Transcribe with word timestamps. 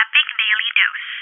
Epic 0.00 0.26
Daily 0.40 0.70
Dose. 0.78 1.12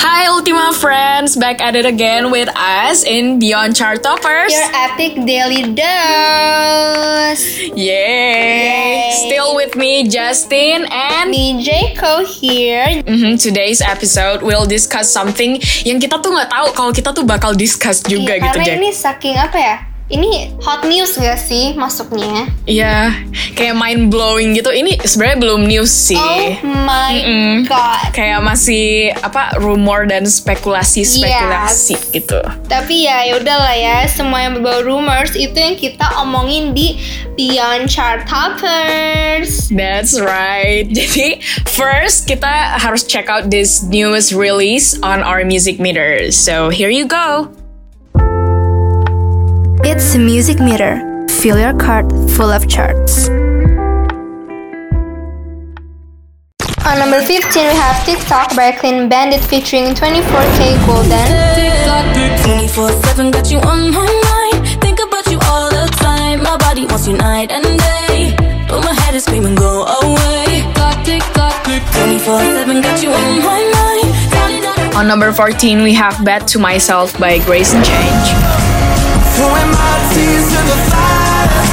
Hi 0.00 0.26
Ultima 0.28 0.72
friends, 0.72 1.36
back 1.36 1.60
at 1.60 1.76
it 1.76 1.84
again 1.86 2.30
with 2.30 2.48
us 2.56 3.04
in 3.04 3.38
Beyond 3.38 3.76
Chart 3.76 4.02
Toppers. 4.02 4.52
Your 4.52 4.68
epic 4.74 5.16
daily 5.24 5.72
dose. 5.72 7.44
Yay! 7.72 7.80
Yay. 7.80 9.12
Still 9.28 9.56
with 9.56 9.76
me, 9.76 10.08
Justin, 10.08 10.84
and 10.90 11.30
Me 11.30 11.64
Jayco 11.64 12.24
here. 12.24 13.02
Mhm, 13.04 13.40
today's 13.40 13.80
episode 13.80 14.42
we'll 14.42 14.66
discuss 14.68 15.08
something 15.08 15.56
yang 15.84 16.00
kita 16.00 16.20
tuh 16.20 16.32
nggak 16.32 16.48
tahu 16.48 16.66
kalau 16.72 16.92
kita 16.92 17.10
tuh 17.12 17.24
bakal 17.24 17.52
discuss 17.56 18.00
juga 18.04 18.36
Iya, 18.36 18.44
gitu, 18.44 18.56
karena 18.60 18.66
Jack. 18.66 18.76
ini 18.80 18.90
saking 18.92 19.36
apa 19.36 19.58
ya? 19.58 19.76
Ini 20.10 20.58
hot 20.58 20.82
news 20.90 21.14
gak 21.14 21.38
sih 21.38 21.70
masuknya? 21.78 22.50
Iya, 22.66 23.14
kayak 23.54 23.78
mind 23.78 24.10
blowing 24.10 24.58
gitu. 24.58 24.74
Ini 24.74 24.98
sebenarnya 25.06 25.38
belum 25.38 25.70
news 25.70 25.94
sih. 25.94 26.18
Oh 26.18 26.66
my 26.66 27.14
Mm-mm. 27.14 27.54
god. 27.70 28.10
Kayak 28.10 28.42
masih 28.42 29.14
apa 29.22 29.54
rumor 29.62 30.10
dan 30.10 30.26
spekulasi-spekulasi 30.26 31.94
gitu. 32.10 32.42
Tapi 32.66 33.06
ya 33.06 33.22
yaudahlah 33.30 33.76
ya, 33.78 33.98
semua 34.10 34.42
yang 34.42 34.58
berbau 34.58 34.82
rumors 34.82 35.38
itu 35.38 35.54
yang 35.54 35.78
kita 35.78 36.10
omongin 36.18 36.74
di 36.74 36.98
Beyond 37.38 37.86
Chart 37.86 38.26
Toppers. 38.26 39.70
That's 39.70 40.18
right. 40.18 40.90
Jadi 40.98 41.38
first 41.70 42.26
kita 42.26 42.82
harus 42.82 43.06
check 43.06 43.30
out 43.30 43.46
this 43.46 43.86
newest 43.86 44.34
release 44.34 44.98
on 45.06 45.22
our 45.22 45.46
music 45.46 45.78
meter. 45.78 46.34
So 46.34 46.66
here 46.74 46.90
you 46.90 47.06
go. 47.06 47.59
It's 49.82 50.14
a 50.14 50.18
music 50.18 50.60
meter. 50.60 51.00
Fill 51.40 51.58
your 51.58 51.72
card 51.72 52.10
full 52.36 52.50
of 52.50 52.68
charts. 52.68 53.28
On 56.84 56.98
number 56.98 57.20
15 57.22 57.40
we 57.66 57.74
have 57.74 58.04
TikTok 58.04 58.54
by 58.54 58.72
Clean 58.72 59.08
Bandit 59.08 59.40
featuring 59.40 59.94
24K 59.94 60.76
Golden. 60.86 61.28
24 62.44 62.90
7 62.90 63.30
got 63.30 63.50
you 63.50 63.58
on 63.60 63.90
my 63.90 64.04
mind. 64.04 64.68
Think 64.82 65.00
about 65.00 65.26
you 65.30 65.38
all 65.48 65.70
the 65.70 65.86
time. 65.96 66.42
My 66.42 66.56
body 66.58 66.84
wants 66.84 67.08
you 67.08 67.16
night 67.16 67.50
and 67.50 67.64
day. 67.64 68.36
But 68.68 68.84
my 68.84 68.92
head 68.92 69.14
is 69.14 69.24
screaming, 69.24 69.54
go 69.54 69.84
away. 69.84 70.62
Clock, 70.74 71.04
tick, 71.04 71.22
clock, 71.32 71.64
24 71.64 72.40
7 72.40 72.82
got 72.82 73.02
you 73.02 73.10
on 73.10 73.38
my 73.38 73.60
mind. 73.64 74.12
Daddy, 74.30 74.60
daddy. 74.60 74.96
On 74.96 75.06
number 75.08 75.32
14 75.32 75.82
we 75.82 75.94
have 75.94 76.22
Bad 76.24 76.46
to 76.48 76.58
Myself 76.58 77.18
by 77.18 77.38
Grace 77.44 77.72
and 77.72 77.84
Change. 77.84 78.69
Throwing 79.40 79.72
my 79.72 79.96
tears 80.12 80.52
to 80.52 80.60
the 80.68 80.78
fire. 80.92 81.64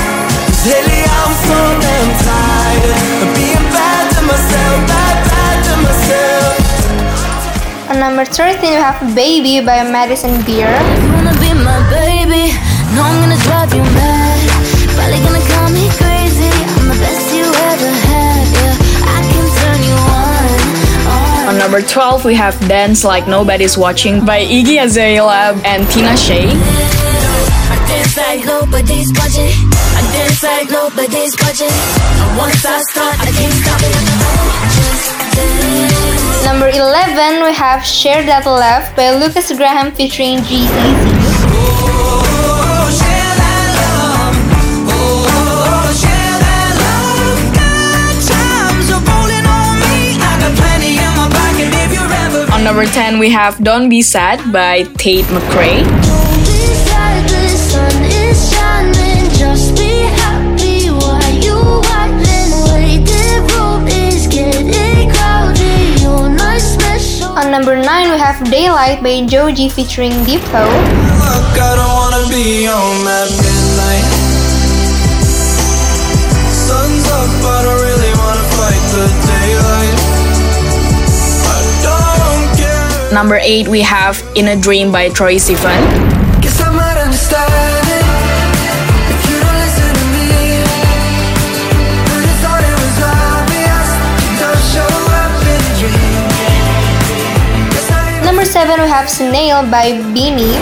Lately 0.72 1.04
I'm 1.04 1.34
so 1.44 1.60
damn 1.84 2.10
tired 2.24 2.96
of 2.96 3.30
being 3.36 3.66
bad 3.76 4.04
to 4.16 4.22
myself, 4.24 4.78
bad, 4.88 5.16
bad 5.28 5.58
to 5.68 5.74
myself. 5.84 6.56
On 7.92 8.00
number 8.00 8.24
13 8.24 8.64
we 8.64 8.80
have 8.80 9.04
Baby 9.14 9.60
by 9.60 9.84
Madison 9.84 10.40
Beer. 10.48 10.72
You 10.72 11.12
wanna 11.12 11.36
be 11.44 11.52
my 11.60 11.84
baby? 11.92 12.56
No, 12.96 13.04
I'm 13.04 13.20
gonna 13.20 13.36
drive 13.44 13.76
you 13.76 13.84
mad. 14.00 14.40
Probably 14.96 15.20
gonna 15.28 15.44
call 15.52 15.68
me 15.68 15.92
crazy. 16.00 16.48
I'm 16.80 16.88
the 16.88 16.96
best 17.04 17.36
you 17.36 17.52
ever 17.52 17.92
had. 18.08 18.48
Yeah, 18.56 19.12
I 19.12 19.20
can 19.28 19.46
turn 19.60 19.80
you 19.84 19.98
on. 20.16 20.48
on. 21.12 21.52
On 21.52 21.58
number 21.60 21.82
12 21.82 22.24
we 22.24 22.34
have 22.36 22.56
Dance 22.70 23.04
Like 23.04 23.28
Nobody's 23.28 23.78
Watching 23.78 24.24
by 24.26 24.40
Iggy 24.40 24.82
Azalea 24.82 25.60
and 25.68 25.84
Tina 25.92 26.16
Shea. 26.16 26.48
I 27.88 27.90
dance 27.90 28.18
like 28.18 28.44
nobody's 28.44 29.14
watching. 29.16 29.48
I 29.96 30.02
dance 30.12 30.44
like 30.44 30.70
nobody's 30.70 31.36
watching. 31.40 31.72
And 31.72 32.38
once 32.38 32.66
I 32.66 32.82
start, 32.92 33.16
I 33.16 33.32
can't 33.32 33.54
stop 33.64 33.80
it. 33.80 33.96
Just 34.76 35.16
dance. 35.32 36.44
Number 36.44 36.68
11 36.68 37.44
we 37.46 37.54
have 37.54 37.86
Share 37.86 38.26
That 38.26 38.46
Love 38.46 38.94
by 38.98 39.16
Lucas 39.16 39.56
Graham 39.56 39.94
featuring 39.94 40.44
G-Eazy. 40.44 40.68
Oh, 41.48 42.92
share 42.92 43.34
that 43.40 43.72
love. 43.80 44.36
Oh, 44.92 45.88
share 45.96 46.40
that 46.44 46.72
love. 46.84 47.40
Good 47.56 48.20
times 48.28 48.92
are 48.92 49.00
rolling 49.00 49.48
on 49.48 49.80
me. 49.88 50.20
I 50.20 50.36
got 50.44 50.52
plenty 50.60 51.00
in 51.00 51.12
my 51.16 51.32
pocket 51.32 51.72
if 51.72 51.96
you're 51.96 52.12
ever. 52.12 52.52
On 52.52 52.64
number 52.68 52.84
10 52.86 53.18
we 53.18 53.30
have 53.30 53.64
Don't 53.64 53.88
Be 53.88 54.02
Sad 54.02 54.52
by 54.52 54.84
Tate 55.00 55.24
McRae. 55.32 55.88
number 67.58 67.76
9 67.76 68.12
we 68.12 68.20
have 68.20 68.38
Daylight 68.52 69.02
by 69.02 69.26
Joji 69.26 69.68
featuring 69.68 70.12
Deepo. 70.28 70.62
Number 83.12 83.40
8 83.42 83.68
we 83.70 83.82
have 83.82 84.22
In 84.36 84.50
a 84.50 84.56
Dream 84.62 84.92
by 84.92 85.10
Troy 85.10 85.38
Sivan. 85.38 86.17
7 98.68 98.84
we 98.84 98.90
have 98.90 99.10
Snail 99.10 99.62
by 99.72 99.94
Beanie. 100.12 100.60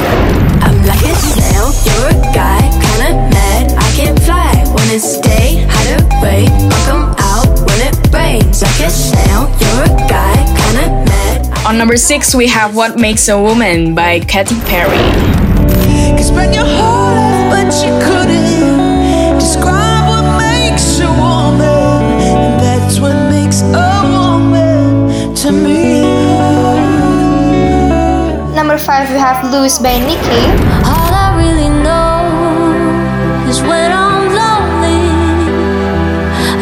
I'm 0.62 0.78
like 0.86 1.02
a 1.02 1.16
snail, 1.16 1.74
you're 1.86 2.10
a 2.14 2.34
guy, 2.36 2.62
kinda 2.86 3.18
mad. 3.34 3.74
I 3.76 3.90
can't 3.98 4.20
fly 4.22 4.54
when 4.76 4.88
it's 4.94 5.20
day, 5.22 5.66
hide 5.68 6.04
away. 6.14 6.46
I'll 6.70 6.86
come 6.86 7.16
out 7.18 7.50
when 7.66 7.80
it 7.82 7.96
rains. 8.14 8.62
Like 8.62 8.82
a 8.82 8.92
snail, 8.92 9.50
you're 9.60 9.86
a 9.90 9.94
guy, 10.08 10.36
kinda 10.62 10.86
mad. 11.10 11.66
On 11.66 11.80
number 11.80 11.98
6 11.98 12.36
we 12.36 12.46
have 12.46 12.76
What 12.76 12.96
Makes 12.96 13.28
a 13.28 13.42
Woman 13.42 13.96
by 13.96 14.20
Katy 14.20 14.60
Perry. 14.70 15.08
could 16.16 16.28
spend 16.34 16.54
your 16.54 16.70
whole 16.78 17.10
life, 17.10 17.50
but 17.54 17.74
you 17.84 17.92
couldn't 18.06 19.40
describe 19.40 20.06
what 20.12 20.26
makes 20.38 21.00
a 21.00 21.10
woman, 21.10 22.22
and 22.22 22.54
that's 22.62 23.00
what 23.00 23.18
makes 23.32 23.62
a 23.64 23.90
woman 24.14 25.34
to 25.42 25.52
me. 25.52 26.05
Number 28.85 29.03
5 29.06 29.13
we 29.13 29.18
have 29.18 29.51
Loose 29.51 29.79
by 29.79 29.97
Nicki. 29.97 30.46
All 30.85 31.09
I 31.09 31.34
really 31.35 31.69
know 31.69 33.50
is 33.50 33.59
when 33.62 33.91
I'm 33.91 34.28
lonely. 34.29 35.09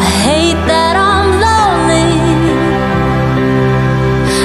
I 0.00 0.08
hate 0.24 0.56
that 0.64 0.96
I'm 0.96 1.28
lonely. 1.44 2.16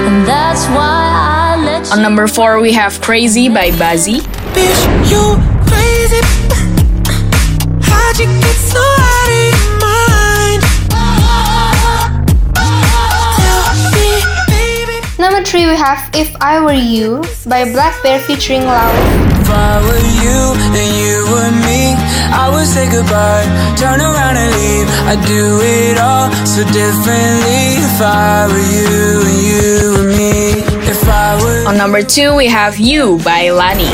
And 0.09 0.27
that's 0.27 0.65
why 0.75 1.55
I 1.55 1.63
let 1.63 1.85
you. 1.87 1.93
On 1.93 2.01
number 2.01 2.27
4 2.27 2.59
we 2.59 2.73
have 2.73 2.99
Crazy 2.99 3.47
by 3.47 3.71
Bazzi. 3.71 4.19
Bitch, 4.51 5.09
you 5.09 5.39
crazy. 5.71 6.19
How'd 7.81 8.19
you 8.19 8.27
get 8.41 8.57
so 8.57 8.83
out 8.83 9.29
of 9.29 9.58
Number 15.19 15.43
3 15.43 15.65
we 15.65 15.75
have 15.75 16.09
If 16.15 16.33
I 16.39 16.61
Were 16.63 16.71
You 16.71 17.21
by 17.45 17.65
Black 17.73 18.01
Bear 18.01 18.19
featuring 18.21 18.63
Loud. 18.63 18.95
If 19.41 19.49
I 19.51 19.83
were 19.83 20.07
you 20.23 20.39
and 20.79 20.91
you 20.95 21.27
were 21.27 21.51
me, 21.67 21.91
I 22.31 22.47
would 22.47 22.65
say 22.65 22.89
goodbye, 22.89 23.43
turn 23.75 23.99
around 23.99 24.37
and 24.37 24.51
leave. 24.55 24.87
I'd 25.11 25.19
do 25.27 25.59
it 25.59 25.97
all 25.99 26.31
so 26.47 26.63
differently. 26.71 27.83
If 27.83 27.99
I 27.99 28.47
were 28.47 28.69
you 28.71 29.27
and 29.27 29.41
you 29.43 29.91
were 29.97 30.07
me, 30.07 30.63
if 30.87 31.03
I 31.03 31.35
were 31.43 31.67
On 31.67 31.75
number 31.75 32.01
2 32.01 32.33
we 32.33 32.47
have 32.47 32.77
You 32.77 33.17
by 33.19 33.49
Lani. 33.49 33.91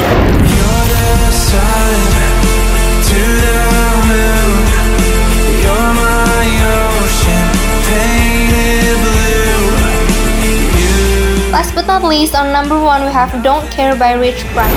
Not 12.01 12.09
least 12.09 12.36
on 12.36 12.51
number 12.51 12.77
1 12.77 13.06
we 13.06 13.12
have 13.12 13.42
Don't 13.42 13.71
Care 13.71 13.95
by 13.95 14.12
Rich 14.13 14.44
Brian. 14.51 14.75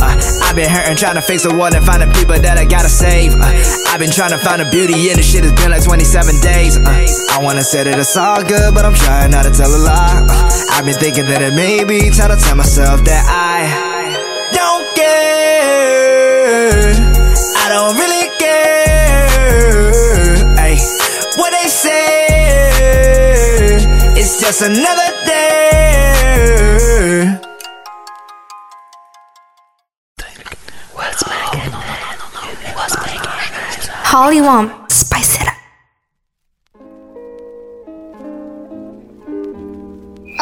Uh, 0.00 0.14
I've 0.44 0.54
been 0.54 0.70
hurting, 0.70 0.96
trying 0.96 1.16
to 1.16 1.20
fix 1.20 1.42
the 1.42 1.50
world 1.50 1.74
and 1.74 1.84
find 1.84 2.00
the 2.00 2.06
people 2.14 2.38
that 2.38 2.58
I 2.58 2.64
gotta 2.64 2.88
save. 2.88 3.34
Uh, 3.34 3.50
I've 3.90 3.98
been 3.98 4.12
trying 4.12 4.30
to 4.30 4.38
find 4.38 4.60
the 4.60 4.66
beauty 4.70 5.10
in 5.10 5.16
the 5.16 5.22
shit, 5.22 5.44
it's 5.44 5.52
been 5.60 5.72
like 5.72 5.82
27 5.82 6.38
days. 6.40 6.76
Uh, 6.78 7.34
I 7.34 7.40
wanna 7.42 7.64
say 7.64 7.82
that 7.82 7.98
it's 7.98 8.16
all 8.16 8.40
good, 8.44 8.72
but 8.72 8.84
I'm 8.84 8.94
trying 8.94 9.32
not 9.32 9.46
to 9.46 9.50
tell 9.50 9.74
a 9.74 9.82
lie. 9.82 10.26
Uh, 10.30 10.78
I've 10.78 10.84
been 10.84 10.94
thinking 10.94 11.26
that 11.26 11.42
it 11.42 11.54
may 11.54 11.82
be 11.82 12.08
time 12.10 12.30
to 12.30 12.36
tell 12.38 12.54
myself 12.54 13.02
that 13.10 13.26
I 13.26 13.66
don't 14.54 14.86
care. 14.94 16.94
I 17.58 17.66
don't 17.66 17.98
really 17.98 18.30
care. 18.38 20.38
Ay, 20.54 20.78
what 21.34 21.50
they 21.50 21.66
say 21.68 22.20
just 24.50 24.62
another 24.62 24.99
Holly 34.20 34.44
Womp, 34.44 34.68
spice 34.92 35.40
it 35.40 35.48
up. 35.48 35.56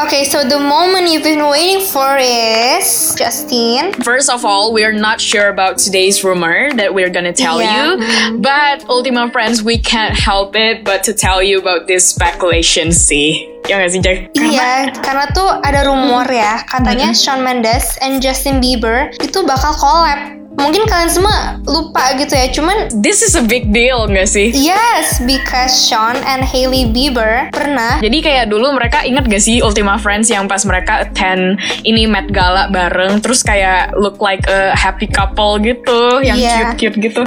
Okay, 0.02 0.25
so 0.25 0.42
the 0.42 0.58
moment 0.58 1.06
you've 1.06 1.22
been 1.22 1.46
waiting 1.46 1.86
for 1.86 2.19
is 2.19 3.14
Justin. 3.14 3.92
First 4.02 4.30
of 4.30 4.44
all, 4.44 4.75
we're 4.75 4.90
not 4.90 5.20
sure 5.20 5.46
about 5.46 5.78
today's 5.78 6.25
rumor 6.25 6.75
that 6.75 6.92
we're 6.92 7.08
gonna 7.08 7.32
tell 7.32 7.62
Yeah. 7.62 7.94
you, 7.94 8.38
but 8.42 8.82
Ultima 8.90 9.30
Friends, 9.30 9.62
we 9.62 9.78
can't 9.78 10.19
help 10.19 10.56
it 10.58 10.82
but 10.82 11.06
to 11.06 11.14
tell 11.14 11.38
you 11.38 11.62
about 11.62 11.86
this 11.86 12.02
speculation 12.02 12.90
sih. 12.90 13.46
Ya 13.70 13.78
nggak 13.78 13.90
sih, 13.94 14.02
Jack? 14.02 14.19
Iya, 14.34 14.90
karena 15.06 15.30
tuh 15.30 15.46
ada 15.62 15.86
rumor 15.86 16.26
ya, 16.26 16.66
katanya 16.66 17.14
Shawn 17.14 17.46
Mendes 17.46 17.94
and 18.02 18.19
Justin 18.19 18.58
Bieber 18.58 19.14
itu 19.22 19.38
bakal 19.46 19.70
collab. 19.78 20.38
Mungkin 20.58 20.84
kalian 20.84 21.06
semua 21.08 21.37
lupa 21.64 22.12
gitu 22.14 22.34
ya, 22.34 22.50
cuman 22.50 22.90
This 22.93 23.22
is 23.22 23.32
a 23.32 23.43
big 23.43 23.70
deal 23.70 24.05
nggak 24.05 24.26
sih? 24.26 24.50
yes, 24.52 25.22
because 25.22 25.70
Shawn 25.87 26.19
and 26.25 26.43
Hailey 26.43 26.84
Bieber 26.84 27.46
pernah 27.50 27.99
Jadi 27.99 28.19
kayak 28.19 28.49
dulu 28.49 28.75
mereka 28.75 29.02
inget 29.02 29.25
gak 29.25 29.38
sih 29.38 29.62
Ultima 29.62 29.96
Friends 29.96 30.26
yang 30.26 30.44
pas 30.44 30.60
mereka 30.62 31.06
attend 31.06 31.56
ini 31.82 32.05
Met 32.05 32.28
Gala 32.28 32.69
bareng 32.69 33.22
terus 33.22 33.40
kayak 33.40 33.94
look 33.94 34.19
like 34.19 34.43
a 34.46 34.75
happy 34.75 35.06
couple 35.06 35.56
gitu 35.58 36.19
yang 36.20 36.34
Iya. 36.34 36.75
cute-cute 36.75 36.99
gitu. 37.00 37.22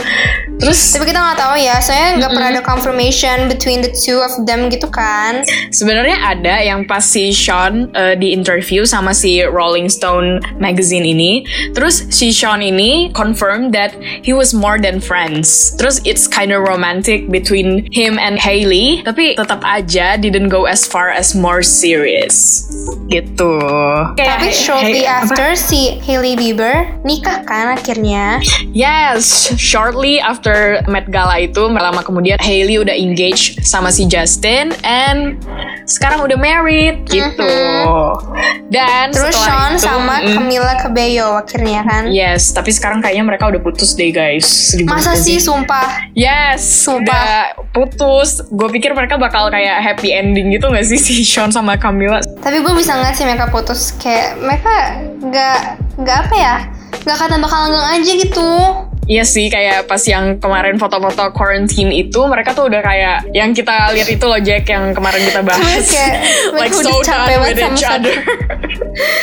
Terus 0.57 0.77
Tapi 0.91 1.07
kita 1.07 1.17
nggak 1.17 1.39
tahu 1.39 1.55
ya, 1.57 1.79
soalnya 1.79 2.09
nggak 2.19 2.31
pernah 2.31 2.49
ada 2.51 2.61
confirmation 2.61 3.37
between 3.47 3.81
the 3.81 3.89
two 3.91 4.19
of 4.19 4.29
them 4.45 4.67
gitu 4.67 4.85
kan. 4.87 5.41
sebenarnya 5.69 6.17
ada 6.21 6.61
yang 6.61 6.83
pas 6.83 7.01
si 7.01 7.31
Sean 7.31 7.89
uh, 7.91 8.13
di 8.13 8.29
interview 8.29 8.83
sama 8.83 9.09
si 9.11 9.41
Rolling 9.41 9.87
Stone 9.87 10.37
magazine 10.57 11.01
ini. 11.03 11.41
Terus 11.71 12.05
si 12.09 12.29
Sean 12.29 12.61
ini 12.61 13.09
confirm 13.21 13.69
that 13.71 13.93
he 14.25 14.33
was 14.33 14.49
more 14.49 14.81
than 14.81 14.97
friends. 14.97 15.77
Terus 15.77 16.01
it's 16.01 16.25
kind 16.25 16.49
of 16.49 16.65
romantic 16.65 17.29
between 17.29 17.85
him 17.93 18.17
and 18.17 18.41
Hailey, 18.41 19.05
tapi 19.05 19.37
tetap 19.37 19.61
aja 19.61 20.17
didn't 20.17 20.49
go 20.49 20.65
as 20.65 20.89
far 20.89 21.13
as 21.13 21.37
more 21.37 21.61
serious. 21.61 22.65
Gitu. 23.05 23.53
Tapi 24.17 24.49
Kayak- 24.49 24.57
shortly 24.57 25.05
Hey, 25.05 25.05
apa? 25.05 25.29
after 25.29 25.49
si 25.53 26.01
Hailey 26.01 26.33
Bieber 26.33 26.89
nikah 27.05 27.45
kan 27.45 27.77
akhirnya. 27.77 28.41
Yes, 28.73 29.53
shortly 29.59 30.17
after 30.17 30.81
Met 30.89 31.11
Gala 31.11 31.43
itu, 31.43 31.67
lama 31.67 32.01
kemudian 32.01 32.39
Hailey 32.41 32.79
udah 32.79 32.95
engaged 32.95 33.61
sama 33.61 33.91
si 33.91 34.07
Justin 34.07 34.71
and 34.81 35.37
sekarang 35.91 36.23
udah 36.23 36.37
married 36.39 37.03
gitu. 37.11 37.51
Dan 38.71 39.11
Terus 39.11 39.35
Shawn 39.35 39.75
itu, 39.75 39.83
sama 39.83 40.23
mm, 40.23 40.31
Camila 40.31 40.73
Cabello 40.79 41.35
akhirnya 41.35 41.83
kan. 41.83 42.07
Yes, 42.07 42.55
tapi 42.55 42.71
sekarang 42.71 43.03
kayaknya 43.03 43.27
mereka 43.27 43.51
udah 43.51 43.59
putus 43.59 43.91
deh 43.99 44.15
guys. 44.15 44.71
Masa 44.87 45.19
sih 45.19 45.35
gak 45.35 45.43
sumpah? 45.43 45.87
Yes, 46.15 46.63
Sumpah. 46.63 47.03
udah 47.03 47.27
putus. 47.75 48.39
Gue 48.47 48.71
pikir 48.71 48.95
mereka 48.95 49.19
bakal 49.19 49.51
kayak 49.51 49.83
happy 49.83 50.15
ending 50.15 50.55
gitu 50.55 50.71
gak 50.71 50.87
sih 50.87 50.95
si 51.05 51.27
Sean 51.27 51.51
sama 51.51 51.75
Camila? 51.75 52.23
Tapi 52.39 52.63
gue 52.63 52.73
bisa 52.79 52.95
ngeliat 52.95 53.15
sih 53.19 53.27
mereka 53.27 53.51
putus 53.51 53.91
kayak 53.99 54.39
mereka 54.39 54.73
nggak 55.19 55.59
nggak 55.99 56.17
apa 56.27 56.35
ya 56.39 56.55
nggak 57.01 57.17
kata 57.17 57.35
bakal 57.41 57.59
langgang 57.67 57.87
aja 57.99 58.11
gitu. 58.15 58.49
Iya 59.11 59.27
sih, 59.27 59.51
kayak 59.51 59.91
pas 59.91 59.99
yang 60.07 60.39
kemarin 60.39 60.79
foto-foto 60.79 61.35
quarantine 61.35 61.91
itu, 61.91 62.23
mereka 62.31 62.55
tuh 62.55 62.71
udah 62.71 62.79
kayak 62.79 63.27
yang 63.35 63.51
kita 63.51 63.91
lihat 63.91 64.07
itu 64.07 64.23
loh 64.23 64.39
Jack 64.39 64.71
yang 64.71 64.95
kemarin 64.95 65.19
kita 65.27 65.43
bahas, 65.43 65.83
Kayak 65.91 66.15
like 66.63 66.71
so 66.71 67.03
done 67.03 67.43
with 67.43 67.59
sama 67.59 67.75
each 67.75 67.83
other. 67.83 68.15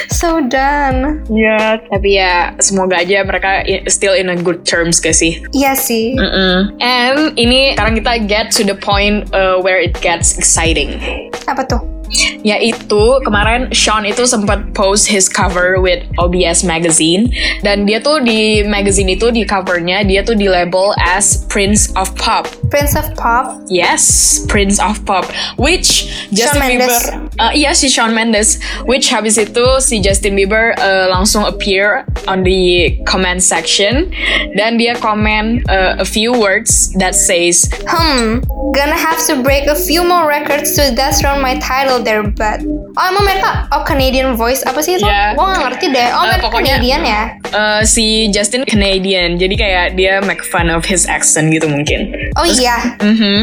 So 0.08 0.40
done. 0.49 1.29
Iya, 1.29 1.85
tapi 1.93 2.17
ya 2.17 2.56
semoga 2.56 3.05
aja 3.05 3.20
mereka 3.20 3.62
still 3.93 4.17
in 4.17 4.32
a 4.32 4.37
good 4.37 4.64
terms 4.64 4.96
gak 4.96 5.12
sih? 5.12 5.44
Iya 5.52 5.76
sih. 5.76 6.17
Mm-mm. 6.17 6.81
And 6.81 7.37
ini 7.37 7.76
sekarang 7.76 8.00
kita 8.00 8.12
get 8.25 8.46
to 8.56 8.64
the 8.64 8.75
point 8.75 9.29
uh, 9.37 9.61
where 9.61 9.76
it 9.76 9.93
gets 10.00 10.40
exciting. 10.40 10.99
Apa 11.44 11.69
tuh? 11.69 11.97
Yaitu 12.43 13.02
kemarin 13.25 13.69
Sean 13.75 14.05
itu 14.05 14.25
sempat 14.25 14.72
post 14.72 15.08
his 15.08 15.28
cover 15.28 15.81
with 15.81 16.05
OBS 16.16 16.64
magazine 16.64 17.31
dan 17.60 17.84
dia 17.84 18.00
tuh 18.00 18.22
di 18.22 18.64
magazine 18.64 19.12
itu 19.12 19.28
di 19.28 19.44
covernya 19.44 20.05
dia 20.05 20.25
tuh 20.25 20.37
di 20.37 20.46
label 20.46 20.94
as 20.99 21.44
Prince 21.49 21.93
of 21.94 22.10
Pop. 22.16 22.49
Prince 22.70 22.94
of 22.94 23.06
Pop. 23.14 23.60
Yes, 23.68 24.44
Prince 24.46 24.78
of 24.78 25.00
Pop. 25.04 25.24
Which 25.56 26.08
Justin 26.30 26.60
Mendes. 26.60 26.88
Bieber, 26.88 27.30
uh, 27.40 27.52
iya 27.52 27.72
si 27.72 27.88
Shawn 27.88 28.12
Mendes. 28.12 28.60
Which 28.84 29.08
habis 29.08 29.36
itu 29.36 29.80
si 29.80 30.00
Justin 30.00 30.36
Bieber 30.36 30.76
uh, 30.76 31.08
langsung 31.08 31.44
appear 31.44 32.04
on 32.28 32.44
the 32.44 32.92
comment 33.08 33.40
section 33.40 34.12
dan 34.54 34.76
dia 34.76 34.94
komen 34.94 35.64
uh, 35.66 35.96
a 35.98 36.04
few 36.04 36.32
words 36.32 36.92
that 37.00 37.14
says, 37.14 37.64
Hmm, 37.88 38.44
gonna 38.76 38.96
have 38.98 39.16
to 39.26 39.40
break 39.40 39.64
a 39.66 39.76
few 39.76 40.04
more 40.04 40.28
records 40.28 40.76
to 40.76 40.92
dethrone 40.92 41.40
my 41.40 41.56
title 41.58 41.98
there, 41.98 42.22
but 42.22 42.60
oh 42.96 43.04
emang 43.08 43.24
mereka 43.24 43.64
oh 43.72 43.82
Canadian 43.82 44.36
voice 44.36 44.60
apa 44.64 44.80
sih 44.80 45.00
itu? 45.00 45.06
Yeah. 45.08 45.32
Gue 45.32 45.44
gak 45.46 45.60
ngerti 45.64 45.86
deh. 45.92 46.08
Oh 46.12 46.16
Uh, 46.18 46.24
mereka 46.28 46.44
pokoknya- 46.52 46.76
Canadian 46.76 47.02
ya? 47.04 47.22
uh, 47.50 47.80
si 47.82 48.28
Justin 48.28 48.68
Canadian, 48.68 49.40
jadi 49.40 49.54
kayak 49.56 49.86
dia 49.96 50.20
make 50.20 50.44
fun 50.44 50.68
of 50.68 50.84
his 50.84 51.08
accent 51.08 51.48
gitu 51.48 51.64
mungkin. 51.64 52.12
Oh 52.36 52.44
iya. 52.58 52.76
Mhm. 53.00 53.40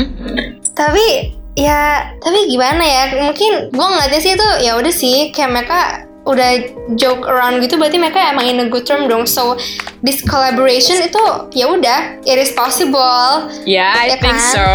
Tapi 0.76 1.36
ya 1.56 2.12
tapi 2.20 2.40
gimana 2.52 2.84
ya? 2.84 3.04
Mungkin 3.32 3.72
gue 3.72 3.88
ngeliatnya 3.88 4.22
sih 4.22 4.34
itu 4.36 4.48
ya 4.62 4.72
udah 4.76 4.94
sih 4.94 5.32
kayak 5.32 5.52
mereka 5.52 5.80
udah 6.26 6.58
joke 6.98 7.22
around 7.26 7.62
gitu 7.62 7.78
berarti 7.78 8.02
mereka 8.02 8.18
emang 8.34 8.50
in 8.50 8.58
a 8.58 8.66
good 8.66 8.82
term 8.82 9.06
dong. 9.06 9.30
So 9.30 9.58
this 10.02 10.22
collaboration 10.22 11.02
itu 11.02 11.22
ya 11.54 11.70
udah 11.70 12.22
it 12.26 12.38
is 12.38 12.50
possible. 12.54 13.46
Ya, 13.66 13.94
I 13.94 14.14
Ya 14.14 14.18
think 14.18 14.34
kan? 14.38 14.54
so. 14.54 14.70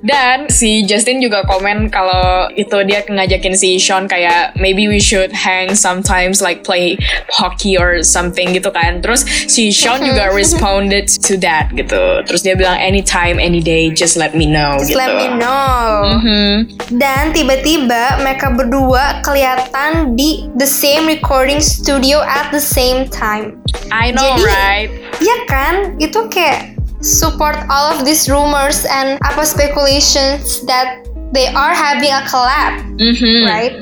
Dan 0.00 0.48
si 0.48 0.84
Justin 0.84 1.20
juga 1.20 1.44
komen 1.44 1.88
kalau 1.88 2.48
itu 2.52 2.72
dia 2.84 3.04
ngajakin 3.04 3.52
si 3.52 3.76
Sean 3.76 4.08
kayak 4.08 4.56
maybe 4.56 4.88
we 4.88 4.96
should 4.96 5.28
hang 5.32 5.76
sometimes 5.76 6.40
like 6.40 6.64
play 6.64 6.96
hockey 7.28 7.76
or 7.76 8.00
something 8.00 8.52
gitu 8.56 8.72
kan. 8.72 9.04
Terus 9.04 9.24
si 9.44 9.72
Sean 9.72 10.00
juga 10.00 10.32
responded 10.32 11.08
to 11.20 11.36
that 11.40 11.68
gitu. 11.72 12.24
Terus 12.24 12.40
dia 12.40 12.56
bilang 12.56 12.80
anytime, 12.80 13.36
any 13.36 13.60
day, 13.60 13.92
just 13.92 14.16
let 14.16 14.32
me 14.32 14.44
know 14.48 14.76
Just 14.80 14.92
gitu. 14.92 15.00
let 15.00 15.12
me 15.16 15.26
know. 15.36 15.84
Mhm. 16.20 16.48
Dan 16.96 17.32
tiba-tiba 17.32 18.20
mereka 18.20 18.52
berdua 18.52 19.20
kelihatan 19.20 20.14
di 20.14 20.48
the 20.56 20.64
same 20.68 20.93
recording 21.02 21.58
studio 21.58 22.22
at 22.22 22.54
the 22.54 22.62
same 22.62 23.10
time. 23.10 23.58
I 23.90 24.14
know, 24.14 24.38
Jadi- 24.38 24.46
right? 24.46 24.88
Iya 25.18 25.36
kan? 25.50 25.74
Itu 25.98 26.30
kayak 26.30 26.78
support 27.02 27.58
all 27.66 27.90
of 27.90 28.06
these 28.06 28.30
rumors 28.30 28.86
and 28.86 29.18
apa 29.26 29.42
speculations 29.42 30.62
that 30.70 31.02
they 31.34 31.50
are 31.50 31.74
having 31.74 32.14
a 32.14 32.22
collab, 32.30 32.78
Mhm. 33.02 33.50
right? 33.50 33.74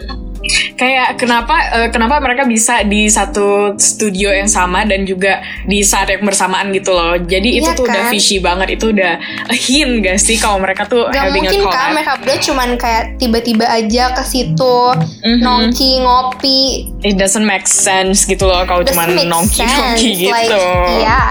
Kayak 0.74 1.14
kenapa 1.14 1.54
eh, 1.72 1.88
kenapa 1.88 2.18
mereka 2.18 2.42
bisa 2.42 2.82
di 2.82 3.06
satu 3.06 3.76
studio 3.76 4.28
yang 4.28 4.46
sama 4.46 4.82
dan 4.82 5.02
juga 5.02 5.38
di 5.62 5.80
saat 5.80 6.08
yang 6.08 6.22
bersamaan 6.22 6.70
gitu 6.70 6.90
loh. 6.90 7.14
Jadi 7.16 7.56
itu 7.56 7.64
Iya 7.64 7.74
tuh 7.74 7.86
udah 7.86 8.02
kan? 8.02 8.10
fishy 8.10 8.36
banget. 8.38 8.74
Itu 8.74 8.90
udah 8.90 9.12
a 9.44 9.54
hint 9.54 10.02
gak 10.02 10.18
sih 10.18 10.36
kalau 10.36 10.58
mereka 10.58 10.84
tuh 10.84 11.06
Gak 11.06 11.30
having 11.30 11.46
mungkin 11.46 11.60
a 11.60 11.64
kan 11.64 11.70
collab. 11.70 11.94
mereka 11.94 12.12
berdua 12.16 12.38
cuman 12.42 12.68
kayak 12.74 13.04
tiba-tiba 13.16 13.64
aja 13.64 14.04
ke 14.12 14.22
situ 14.24 14.76
Mhm. 15.22 15.38
nongki 15.40 15.90
ngopi 16.00 16.60
It 17.00 17.14
doesn't 17.14 17.42
make 17.44 17.64
sense 17.64 18.24
gitu 18.24 18.42
loh 18.42 18.62
kalau 18.62 18.82
cuma 18.82 19.04
Doesn't 19.04 19.14
make 19.16 19.28
nongki-nongki 19.28 20.10
sense. 20.10 20.20
gitu. 20.26 20.34
Like, 20.34 20.54
iya. 20.98 21.22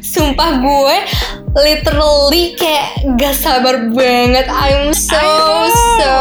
Sumpah 0.00 0.58
gue 0.58 0.96
literally 1.58 2.54
kayak 2.54 2.86
gak 3.14 3.34
sabar 3.34 3.88
banget. 3.88 4.46
I'm 4.46 4.90
so 4.90 5.18
so 5.96 6.14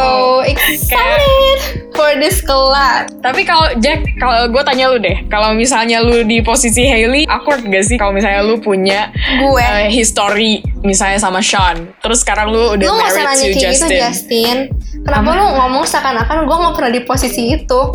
excited 0.44 1.67
for 1.98 2.13
this 2.22 2.46
collab. 2.46 3.10
Tapi 3.25 3.42
kalau 3.42 3.74
Jack, 3.82 4.06
kalau 4.22 4.46
gue 4.48 4.62
tanya 4.62 4.94
lu 4.94 5.01
deh, 5.01 5.25
kalau 5.27 5.58
misalnya 5.58 5.98
lu 6.06 6.22
di 6.22 6.46
posisi 6.46 6.86
Hailey, 6.86 7.25
awkward 7.25 7.66
gak 7.66 7.84
sih 7.84 7.98
kalau 7.98 8.13
misalnya 8.13 8.46
lu 8.46 8.62
punya 8.62 9.10
Gue. 9.42 9.58
eh, 9.58 9.89
history 9.89 10.62
misalnya 10.86 11.18
sama 11.18 11.42
Sean, 11.42 11.89
terus 12.00 12.22
sekarang 12.22 12.54
lu 12.54 12.77
udah 12.77 12.86
Lu 12.86 12.94
married 12.96 13.58
to 13.58 13.60
Justin. 13.60 13.89
gitu 13.89 13.96
Justin 13.98 14.58
Kenapa 15.08 15.30
lu 15.34 15.46
ngomong 15.56 15.88
seakan-akan 15.88 16.44
gue 16.44 16.56
gak 16.60 16.76
pernah 16.76 16.92
di 16.92 17.02
posisi 17.02 17.56
itu? 17.56 17.80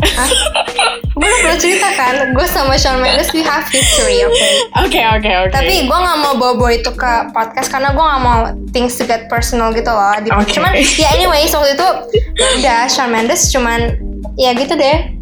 Gue 1.13 1.21
udah 1.21 1.39
pernah 1.45 1.59
cerita 1.61 1.93
kan 1.93 2.33
Gue 2.33 2.41
sama 2.49 2.73
Shawn 2.73 2.97
Mendes 2.97 3.29
we 3.37 3.45
have 3.45 3.69
history 3.69 4.25
oke 4.25 4.33
Oke 4.81 4.97
oke 4.97 5.29
oke. 5.45 5.53
Tapi 5.53 5.85
gue 5.85 5.99
gak 6.01 6.17
mau 6.17 6.33
bawa-bawa 6.33 6.73
itu 6.73 6.89
ke 6.89 7.13
podcast 7.29 7.69
Karena 7.69 7.93
gue 7.93 8.01
gak 8.01 8.21
mau 8.25 8.39
things 8.73 8.97
to 8.97 9.05
get 9.05 9.29
personal 9.29 9.69
gitu 9.69 9.93
loh 9.93 10.17
Di- 10.17 10.33
Oke. 10.33 10.57
Cuman 10.57 10.73
ya 10.73 11.13
anyway 11.13 11.45
waktu 11.45 11.77
itu 11.77 11.87
ya 12.33 12.47
Udah 12.57 12.79
Shawn 12.89 13.13
Mendes 13.13 13.53
cuman 13.53 13.93
Ya 14.33 14.57
gitu 14.57 14.73
deh 14.73 15.12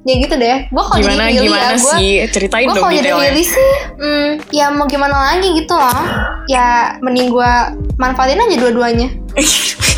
ya 0.00 0.14
gitu 0.16 0.34
deh 0.40 0.58
gue 0.72 0.82
kalau 0.82 0.96
jadi 0.96 1.12
Gimana 1.12 1.24
Willy 1.28 1.44
gimana 1.44 1.60
ya 1.60 1.72
gue 1.76 1.92
sih? 2.00 2.12
Ceritain 2.32 2.66
gue 2.66 2.72
dong 2.72 2.84
kalau 2.88 2.96
jadi. 2.96 3.10
Willy 3.12 3.44
sih 3.44 3.72
hmm, 4.00 4.28
ya 4.48 4.66
mau 4.72 4.86
gimana 4.88 5.16
lagi 5.36 5.48
gitu 5.52 5.74
loh 5.76 6.00
ya 6.48 6.96
mending 7.04 7.28
gue 7.28 7.52
manfaatin 8.00 8.40
aja 8.40 8.56
dua-duanya 8.56 9.08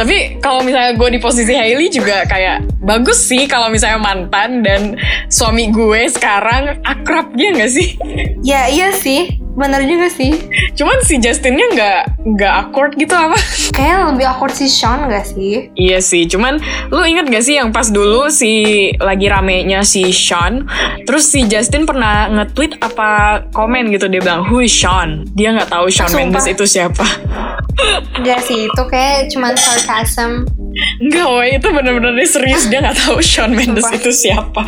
Tapi 0.00 0.42
kalau 0.42 0.66
misalnya 0.66 0.98
gue 0.98 1.08
di 1.14 1.20
posisi 1.22 1.54
Hailey 1.54 1.86
juga 1.86 2.26
kayak 2.26 2.82
bagus 2.82 3.22
sih 3.22 3.46
kalau 3.46 3.70
misalnya 3.70 4.02
mantan 4.02 4.66
dan 4.66 4.98
suami 5.30 5.70
gue 5.70 6.10
sekarang 6.10 6.82
akrab 6.82 7.30
dia 7.38 7.54
nggak 7.54 7.70
sih? 7.70 7.94
ya 8.42 8.66
iya 8.66 8.90
sih 8.90 9.43
bener 9.54 9.86
juga 9.86 10.10
sih 10.10 10.34
Cuman 10.74 10.98
si 11.06 11.22
Justinnya 11.22 11.66
nggak 11.70 12.00
nggak 12.34 12.52
awkward 12.52 12.98
gitu 12.98 13.14
apa? 13.14 13.38
kayaknya 13.70 13.98
lebih 14.10 14.26
awkward 14.26 14.54
si 14.54 14.66
Sean 14.66 15.06
gak 15.06 15.26
sih 15.26 15.70
Iya 15.74 15.98
sih, 16.02 16.26
cuman 16.26 16.58
lu 16.90 17.02
inget 17.06 17.30
gak 17.30 17.44
sih 17.44 17.54
yang 17.58 17.70
pas 17.70 17.86
dulu 17.90 18.26
si 18.30 18.50
lagi 18.98 19.26
ramenya 19.30 19.86
si 19.86 20.10
Sean, 20.10 20.66
terus 21.06 21.30
si 21.30 21.46
Justin 21.46 21.86
pernah 21.86 22.26
nge-tweet 22.30 22.82
apa 22.82 23.42
komen 23.50 23.90
gitu 23.90 24.10
dia 24.10 24.18
bilang 24.18 24.46
who 24.46 24.58
is 24.58 24.70
Sean? 24.70 25.22
Dia 25.34 25.54
nggak 25.54 25.70
tahu 25.70 25.86
Sean 25.90 26.10
Sumpah. 26.10 26.22
Mendes 26.26 26.46
itu 26.50 26.64
siapa. 26.66 27.06
Gak 28.22 28.40
sih 28.46 28.66
itu 28.70 28.82
kayak 28.86 29.30
cuman 29.34 29.54
sarcasm 29.54 30.46
Enggak, 30.98 31.26
woy, 31.30 31.54
itu 31.54 31.68
bener-bener 31.70 32.18
dia 32.18 32.26
serius 32.26 32.66
dia 32.66 32.82
nggak 32.82 32.98
tahu 32.98 33.18
Sean 33.22 33.54
Mendes 33.54 33.82
Sumpah. 33.86 33.98
itu 33.98 34.10
siapa. 34.10 34.62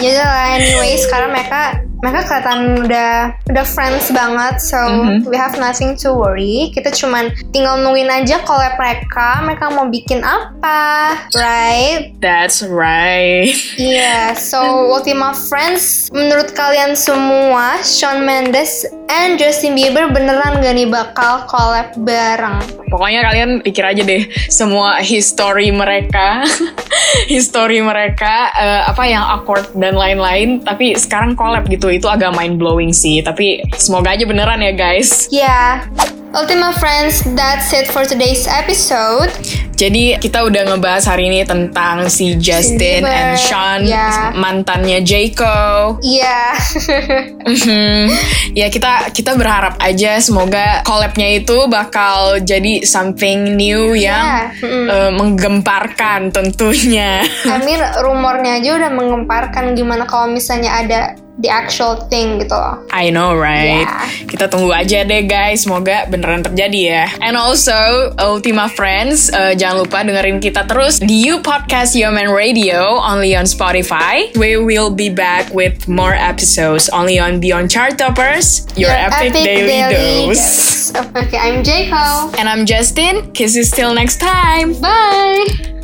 ya 0.00 0.12
lah 0.20 0.56
anyway 0.56 0.96
sekarang 0.96 1.32
mereka 1.32 1.80
mereka 2.00 2.20
kelihatan 2.24 2.60
udah 2.80 3.12
udah 3.46 3.66
friends 3.66 4.08
banget 4.10 4.56
so 4.58 4.80
Mhm. 4.80 5.28
we 5.28 5.36
have 5.36 5.54
nothing 5.56 5.92
to 5.94 6.10
worry 6.10 6.72
kita 6.72 6.88
cuman 6.90 7.28
tinggal 7.50 7.76
nungguin 7.76 8.08
aja 8.08 8.40
collab 8.42 8.76
mereka 8.76 9.40
mereka 9.40 9.68
mau 9.68 9.86
bikin 9.86 10.20
apa 10.20 11.14
right 11.36 12.12
That's 12.20 12.60
right. 12.60 13.48
Iya, 13.74 14.36
so 14.36 14.60
Ultima 14.92 15.32
Friends, 15.32 16.12
menurut 16.12 16.52
kalian 16.52 16.92
semua, 16.92 17.80
Shawn 17.80 18.22
Mendes 18.22 18.84
and 19.08 19.40
Justin 19.40 19.72
Bieber 19.72 20.06
beneran 20.06 20.60
gak 20.60 20.74
nih 20.76 20.84
bakal 20.84 21.48
collab 21.48 21.96
bareng? 21.96 22.60
Pokoknya 22.86 23.24
kalian 23.24 23.50
pikir 23.64 23.82
aja 23.82 24.02
deh 24.04 24.28
semua 24.52 25.00
history 25.00 25.72
mereka, 25.72 26.44
history 27.32 27.80
mereka 27.80 28.52
eh, 28.52 28.82
apa 28.84 29.02
yang 29.04 29.24
awkward 29.24 29.64
dan 29.74 29.96
lain-lain, 29.96 30.60
tapi 30.60 30.92
sekarang 30.94 31.32
collab 31.32 31.64
gitu 31.66 31.89
itu 31.90 32.06
agak 32.06 32.32
mind 32.32 32.56
blowing 32.56 32.90
sih. 32.90 33.20
Tapi 33.20 33.60
semoga 33.74 34.14
aja 34.14 34.24
beneran 34.24 34.58
ya 34.58 34.72
guys. 34.72 35.26
Ya, 35.28 35.84
Ultima 36.30 36.70
Friends, 36.72 37.26
that's 37.34 37.70
it 37.70 37.86
for 37.86 38.06
today's 38.06 38.46
episode. 38.46 39.34
Jadi 39.74 40.12
kita 40.20 40.44
udah 40.44 40.68
ngebahas 40.68 41.08
hari 41.08 41.26
ini 41.26 41.40
tentang 41.42 42.06
si 42.06 42.36
Justin 42.36 43.00
Bieber, 43.00 43.08
and 43.08 43.34
Sean, 43.34 43.80
ya. 43.82 44.28
mantannya 44.30 45.00
Jayco. 45.00 45.96
Iya, 45.98 46.52
Mhm. 47.50 48.12
ya 48.52 48.68
kita 48.68 49.08
kita 49.10 49.34
berharap 49.34 49.80
aja 49.80 50.20
semoga 50.20 50.84
collabnya 50.84 51.32
itu 51.32 51.64
bakal 51.66 52.38
jadi 52.38 52.84
something 52.84 53.56
new 53.56 53.96
yang 53.96 54.20
Ya, 54.20 54.52
mm. 54.60 54.86
eh, 54.86 55.10
menggemparkan 55.10 56.28
tentunya. 56.28 57.24
Amir 57.48 57.80
rumornya 58.04 58.60
aja 58.60 58.76
udah 58.76 58.90
mengemparkan 58.92 59.72
gimana 59.72 60.04
kalau 60.04 60.28
misalnya 60.28 60.76
ada 60.76 61.00
the 61.40 61.48
actual 61.48 61.96
thing 62.12 62.38
gitu 62.38 62.52
loh. 62.52 62.84
I 62.92 63.08
know 63.08 63.32
right. 63.34 63.84
Ya. 63.84 64.06
Kita 64.28 64.46
tunggu 64.52 64.70
aja 64.70 65.02
deh 65.02 65.24
guys, 65.24 65.64
semoga 65.64 66.06
beneran 66.06 66.44
terjadi 66.44 66.80
ya. 66.80 67.04
And 67.24 67.34
also 67.34 68.12
Ultima 68.20 68.68
Friends, 68.68 69.32
eh, 69.32 69.56
jangan 69.56 69.84
lupa 69.84 70.04
dengerin 70.04 70.38
kita 70.38 70.68
terus 70.68 71.00
di 71.00 71.24
You 71.24 71.40
Podcast 71.40 71.96
Yoman 71.96 72.30
Radio 72.30 73.00
only 73.00 73.32
on 73.32 73.48
Spotify. 73.48 74.28
We 74.36 74.60
will 74.60 74.92
be 74.92 75.08
back 75.08 75.48
with 75.50 75.88
more 75.88 76.14
episodes 76.14 76.92
only 76.92 77.16
on 77.16 77.40
Beyond 77.40 77.72
Chart 77.72 77.96
Toppers, 77.96 78.68
your, 78.76 78.92
epic, 78.92 79.32
daily, 79.32 79.80
dose. 79.88 80.92
dose. 80.92 81.16
Okay, 81.16 81.40
I'm 81.40 81.64
Jaco. 81.64 82.36
And 82.36 82.48
I'm 82.48 82.66
Justin. 82.68 83.32
Kiss 83.32 83.56
you 83.56 83.64
till 83.64 83.94
next 83.94 84.20
time. 84.20 84.76
Bye. 84.80 85.79